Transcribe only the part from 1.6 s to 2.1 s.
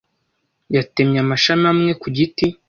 amwe ku